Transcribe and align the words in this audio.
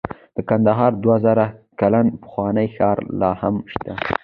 د 0.35 0.37
کندهار 0.49 0.91
دوه 1.03 1.15
زره 1.25 1.45
کلن 1.79 2.07
پخوانی 2.21 2.67
ښار 2.75 2.97
لاهم 3.21 3.55
شته 3.73 3.91